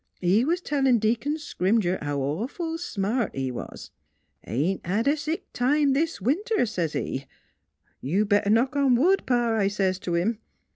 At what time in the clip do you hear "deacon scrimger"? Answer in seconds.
0.97-2.01